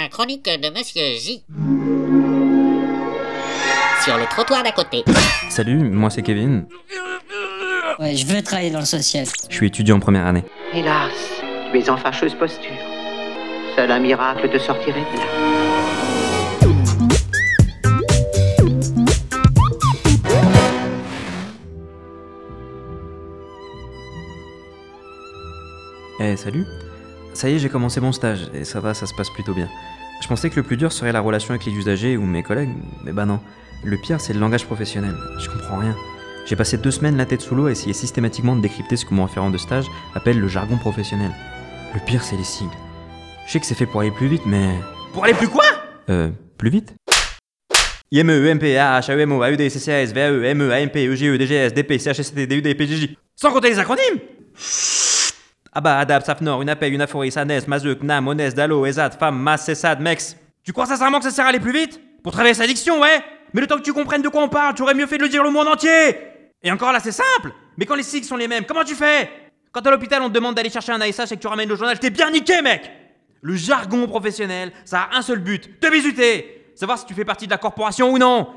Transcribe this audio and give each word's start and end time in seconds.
La 0.00 0.08
chronique 0.08 0.46
de 0.46 0.70
Monsieur 0.70 1.02
J. 1.18 1.42
Sur 4.02 4.16
le 4.16 4.24
trottoir 4.30 4.62
d'à 4.62 4.72
côté. 4.72 5.04
Salut, 5.50 5.76
moi 5.76 6.08
c'est 6.08 6.22
Kevin. 6.22 6.64
Ouais, 7.98 8.16
je 8.16 8.24
veux 8.24 8.40
travailler 8.42 8.70
dans 8.70 8.78
le 8.78 8.86
social. 8.86 9.26
Je 9.50 9.54
suis 9.54 9.66
étudiant 9.66 9.96
en 9.96 10.00
première 10.00 10.24
année. 10.24 10.42
Hélas, 10.72 11.12
tu 11.70 11.78
es 11.78 11.90
en 11.90 11.98
fâcheuse 11.98 12.34
posture. 12.34 12.70
Seul 13.76 13.90
un 13.90 13.98
miracle 13.98 14.48
te 14.48 14.56
sortirait 14.58 15.04
de 15.12 15.18
là. 15.18 15.26
Eh, 26.20 26.36
salut. 26.38 26.64
Ça 27.32 27.48
y 27.48 27.54
est, 27.54 27.58
j'ai 27.58 27.68
commencé 27.68 28.00
mon 28.00 28.12
stage, 28.12 28.50
et 28.54 28.64
ça 28.64 28.80
va, 28.80 28.94
ça 28.94 29.06
se 29.06 29.14
passe 29.14 29.30
plutôt 29.30 29.54
bien. 29.54 29.68
Je 30.20 30.28
pensais 30.28 30.50
que 30.50 30.56
le 30.56 30.62
plus 30.62 30.76
dur 30.76 30.92
serait 30.92 31.12
la 31.12 31.20
relation 31.20 31.54
avec 31.54 31.64
les 31.64 31.72
usagers 31.72 32.16
ou 32.16 32.26
mes 32.26 32.42
collègues, 32.42 32.70
mais 33.04 33.12
bah 33.12 33.24
non. 33.24 33.40
Le 33.82 33.96
pire, 33.96 34.20
c'est 34.20 34.34
le 34.34 34.40
langage 34.40 34.66
professionnel. 34.66 35.14
Je 35.38 35.48
comprends 35.48 35.78
rien. 35.78 35.96
J'ai 36.44 36.56
passé 36.56 36.76
deux 36.76 36.90
semaines 36.90 37.16
la 37.16 37.26
tête 37.26 37.40
sous 37.40 37.54
l'eau 37.54 37.66
à 37.66 37.70
essayer 37.70 37.92
systématiquement 37.92 38.56
de 38.56 38.60
décrypter 38.60 38.96
ce 38.96 39.06
que 39.06 39.14
mon 39.14 39.24
référent 39.24 39.50
de 39.50 39.58
stage 39.58 39.86
appelle 40.14 40.38
le 40.38 40.48
jargon 40.48 40.76
professionnel. 40.76 41.30
Le 41.94 42.00
pire, 42.00 42.22
c'est 42.22 42.36
les 42.36 42.44
sigles. 42.44 42.68
Je 43.46 43.52
sais 43.52 43.60
que 43.60 43.66
c'est 43.66 43.74
fait 43.74 43.86
pour 43.86 44.00
aller 44.00 44.10
plus 44.10 44.28
vite, 44.28 44.42
mais. 44.44 44.74
Pour 45.12 45.24
aller 45.24 45.34
plus 45.34 45.48
quoi? 45.48 45.64
Euh, 46.10 46.30
plus 46.58 46.70
vite? 46.70 46.94
IME, 48.12 48.30
EMP, 48.30 48.76
AH, 48.76 49.12
AEMO, 49.12 49.42
AUD, 49.42 49.68
CCAS, 49.68 50.12
VAE, 50.12 50.54
ME, 50.54 50.72
AMP, 50.72 50.96
EGE, 50.96 51.38
DGS, 51.38 51.72
DP, 51.72 51.98
CHSCT, 51.98 52.46
DUD, 52.46 52.76
PJJ. 52.76 53.16
Sans 53.36 53.52
compter 53.52 53.70
les 53.70 53.78
acronymes? 53.78 54.18
ABA, 55.72 55.98
ADAP, 55.98 56.24
SAFNOR, 56.24 56.62
UNAPE, 56.62 56.82
UNAFORIS, 56.82 57.36
ANES, 57.36 57.62
MAZEUC, 57.68 58.02
NAM, 58.02 58.26
ONES, 58.26 58.50
DALO, 58.54 58.84
ESAT, 58.86 59.10
FAM, 59.10 59.38
MAS, 59.38 59.58
CESAD, 59.58 60.00
MEX. 60.00 60.36
Tu 60.64 60.72
crois 60.72 60.86
sincèrement 60.86 61.18
que 61.18 61.24
ça 61.24 61.30
sert 61.30 61.46
à 61.46 61.48
aller 61.48 61.60
plus 61.60 61.72
vite? 61.72 62.00
Pour 62.22 62.32
travailler 62.32 62.54
sa 62.54 62.64
addiction, 62.64 63.00
ouais. 63.00 63.22
Mais 63.52 63.60
le 63.60 63.66
temps 63.66 63.76
que 63.76 63.82
tu 63.82 63.92
comprennes 63.92 64.22
de 64.22 64.28
quoi 64.28 64.42
on 64.42 64.48
parle, 64.48 64.74
tu 64.74 64.82
aurais 64.82 64.94
mieux 64.94 65.06
fait 65.06 65.18
de 65.18 65.22
le 65.22 65.28
dire 65.28 65.42
le 65.44 65.50
monde 65.50 65.68
entier. 65.68 66.16
Et 66.62 66.72
encore 66.72 66.92
là, 66.92 67.00
c'est 67.00 67.12
simple. 67.12 67.52
Mais 67.76 67.86
quand 67.86 67.94
les 67.94 68.02
sigles 68.02 68.26
sont 68.26 68.36
les 68.36 68.48
mêmes, 68.48 68.64
comment 68.64 68.84
tu 68.84 68.94
fais? 68.94 69.30
Quand 69.72 69.86
à 69.86 69.90
l'hôpital, 69.90 70.20
on 70.22 70.28
te 70.28 70.34
demande 70.34 70.56
d'aller 70.56 70.70
chercher 70.70 70.92
un 70.92 71.00
ASH 71.00 71.30
et 71.30 71.36
que 71.36 71.40
tu 71.40 71.46
ramènes 71.46 71.68
le 71.68 71.76
journal, 71.76 71.98
t'es 71.98 72.10
bien 72.10 72.30
niqué, 72.30 72.62
mec. 72.62 72.90
Le 73.40 73.54
jargon 73.54 74.06
professionnel, 74.06 74.72
ça 74.84 75.08
a 75.10 75.18
un 75.18 75.22
seul 75.22 75.38
but, 75.38 75.80
te 75.80 75.88
bisuter. 75.88 76.72
Savoir 76.74 76.98
si 76.98 77.06
tu 77.06 77.14
fais 77.14 77.24
partie 77.24 77.46
de 77.46 77.52
la 77.52 77.58
corporation 77.58 78.10
ou 78.10 78.18
non. 78.18 78.48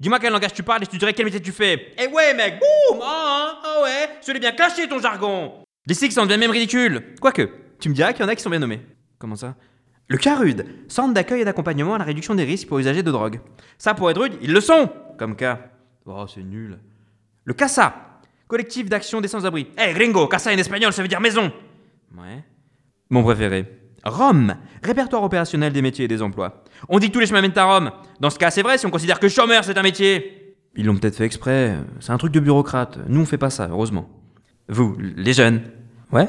Dis-moi 0.00 0.18
quel 0.18 0.32
langage 0.32 0.54
tu 0.54 0.62
parles 0.62 0.82
et 0.82 0.86
je 0.86 0.90
te 0.90 0.96
dirai 0.96 1.12
quel 1.12 1.26
métier 1.26 1.40
tu 1.40 1.52
fais. 1.52 1.94
Eh 1.98 2.08
ouais, 2.08 2.34
mec, 2.34 2.58
boum. 2.58 3.00
Ah, 3.02 3.04
ah, 3.04 3.62
ah 3.64 3.82
ouais, 3.82 4.08
je 4.26 4.32
l'ai 4.32 4.40
bien 4.40 4.52
caché 4.52 4.88
ton 4.88 4.98
jargon 4.98 5.61
Les 5.86 5.94
sigles, 5.94 6.12
ça 6.12 6.22
en 6.22 6.26
devient 6.26 6.38
même 6.38 6.50
ridicule. 6.50 7.02
Quoique, 7.20 7.48
tu 7.80 7.88
me 7.88 7.94
diras 7.94 8.12
qu'il 8.12 8.22
y 8.22 8.24
en 8.24 8.28
a 8.28 8.36
qui 8.36 8.42
sont 8.42 8.50
bien 8.50 8.60
nommés. 8.60 8.80
Comment 9.18 9.36
ça? 9.36 9.56
Le 10.08 10.16
CARUD, 10.16 10.66
Centre 10.88 11.14
d'accueil 11.14 11.40
et 11.40 11.44
d'accompagnement 11.44 11.94
à 11.94 11.98
la 11.98 12.04
réduction 12.04 12.34
des 12.34 12.44
risques 12.44 12.68
pour 12.68 12.78
usagers 12.78 13.02
de 13.02 13.10
drogue. 13.10 13.40
Ça, 13.78 13.94
pour 13.94 14.10
être 14.10 14.20
rude, 14.20 14.34
ils 14.42 14.52
le 14.52 14.60
sont 14.60 14.90
Comme 15.18 15.36
cas. 15.36 15.58
Oh, 16.06 16.26
c'est 16.32 16.42
nul. 16.42 16.78
Le 17.44 17.54
CASA, 17.54 17.94
Collectif 18.46 18.88
d'action 18.90 19.20
des 19.22 19.28
sans-abri. 19.28 19.68
Eh, 19.78 19.94
gringo, 19.94 20.28
CASA 20.28 20.52
en 20.52 20.58
espagnol, 20.58 20.92
ça 20.92 21.00
veut 21.00 21.08
dire 21.08 21.20
maison 21.20 21.50
Ouais. 22.16 22.44
Mon 23.08 23.22
préféré. 23.22 23.66
Rome, 24.04 24.54
répertoire 24.82 25.22
opérationnel 25.22 25.72
des 25.72 25.80
métiers 25.80 26.04
et 26.04 26.08
des 26.08 26.22
emplois. 26.22 26.62
On 26.88 26.98
dit 26.98 27.08
que 27.08 27.14
tous 27.14 27.20
les 27.20 27.26
chemins 27.26 27.40
mènent 27.40 27.56
à 27.56 27.64
Rome. 27.64 27.90
Dans 28.20 28.30
ce 28.30 28.38
cas, 28.38 28.50
c'est 28.50 28.62
vrai 28.62 28.76
si 28.76 28.84
on 28.84 28.90
considère 28.90 29.20
que 29.20 29.28
chômeur, 29.28 29.64
c'est 29.64 29.78
un 29.78 29.82
métier. 29.82 30.56
Ils 30.76 30.84
l'ont 30.84 30.96
peut-être 30.96 31.16
fait 31.16 31.24
exprès. 31.24 31.78
C'est 32.00 32.12
un 32.12 32.18
truc 32.18 32.32
de 32.32 32.40
bureaucrate. 32.40 32.98
Nous, 33.08 33.20
on 33.20 33.24
fait 33.24 33.38
pas 33.38 33.50
ça, 33.50 33.68
heureusement. 33.70 34.08
Vous, 34.72 34.96
les 34.98 35.34
jeunes. 35.34 35.62
Ouais 36.12 36.28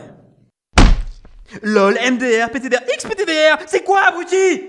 LOL, 1.62 1.94
MDR, 1.94 2.50
PTDR, 2.50 2.82
XPTDR, 2.98 3.58
c'est 3.68 3.84
quoi, 3.84 4.02
abruti? 4.08 4.62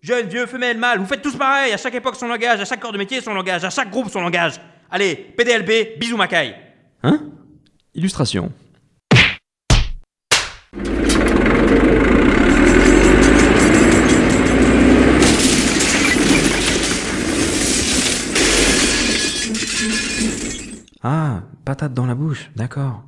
Jeunes, 0.00 0.28
vieux, 0.28 0.46
femelles, 0.46 0.78
mâles, 0.78 1.00
vous 1.00 1.06
faites 1.06 1.22
tous 1.22 1.34
pareil, 1.34 1.72
à 1.72 1.76
chaque 1.76 1.94
époque 1.94 2.14
son 2.14 2.28
langage, 2.28 2.60
à 2.60 2.64
chaque 2.64 2.78
corps 2.78 2.92
de 2.92 2.98
métier 2.98 3.20
son 3.20 3.34
langage, 3.34 3.64
à 3.64 3.70
chaque 3.70 3.90
groupe 3.90 4.10
son 4.10 4.20
langage. 4.20 4.60
Allez, 4.90 5.16
PDLB, 5.16 5.98
bisous 5.98 6.16
Macaille. 6.16 6.54
Hein? 7.02 7.20
Illustration. 7.94 8.52
Ah, 21.02 21.40
patate 21.64 21.94
dans 21.94 22.06
la 22.06 22.14
bouche, 22.14 22.50
d'accord. 22.54 23.02